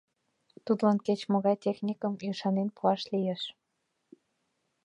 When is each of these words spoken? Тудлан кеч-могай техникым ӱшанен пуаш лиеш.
Тудлан 0.65 0.97
кеч-могай 1.05 1.57
техникым 1.65 2.13
ӱшанен 2.29 2.69
пуаш 2.75 3.01
лиеш. 3.13 3.41